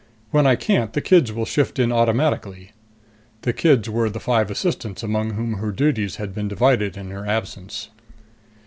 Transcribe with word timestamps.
When 0.31 0.47
I 0.47 0.55
can't, 0.55 0.93
the 0.93 0.99
kids 0.99 1.31
will 1.31 1.45
shift 1.45 1.77
in 1.77 1.91
automatically." 1.91 2.71
The 3.43 3.53
kids 3.53 3.87
were 3.87 4.09
the 4.09 4.19
five 4.19 4.49
assistants 4.49 5.03
among 5.03 5.35
whom 5.35 5.59
her 5.59 5.71
duties 5.71 6.15
had 6.15 6.33
been 6.33 6.47
divided 6.47 6.97
in 6.97 7.11
her 7.11 7.27
absence. 7.27 7.89